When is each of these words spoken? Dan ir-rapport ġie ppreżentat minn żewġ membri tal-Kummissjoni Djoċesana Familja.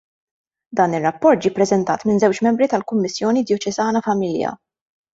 Dan 0.79 0.95
ir-rapport 0.99 1.43
ġie 1.43 1.51
ppreżentat 1.59 2.07
minn 2.11 2.23
żewġ 2.25 2.41
membri 2.49 2.71
tal-Kummissjoni 2.75 3.47
Djoċesana 3.53 4.07
Familja. 4.11 4.61